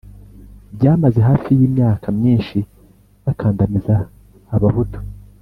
byamaze 0.75 1.19
hafi 1.29 1.51
imyaka 1.67 2.07
myinshi 2.17 2.57
bakandamiza 3.23 3.95
abahutu. 4.55 4.97